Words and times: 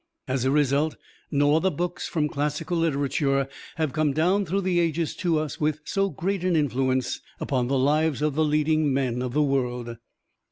As 0.27 0.45
a 0.45 0.49
result, 0.49 0.95
no 1.29 1.55
other 1.55 1.69
books 1.69 2.07
from 2.07 2.27
classical 2.27 2.75
literature 2.75 3.47
have 3.75 3.93
come 3.93 4.13
down 4.13 4.45
through 4.47 4.61
the 4.61 4.79
ages 4.79 5.15
to 5.17 5.37
us 5.37 5.61
with 5.61 5.79
so 5.85 6.09
great 6.09 6.43
an 6.43 6.55
influence 6.55 7.21
upon 7.39 7.67
the 7.67 7.77
lives 7.77 8.23
of 8.23 8.33
the 8.33 8.43
leading 8.43 8.91
men 8.91 9.21
of 9.21 9.33
the 9.33 9.43
world. 9.43 9.97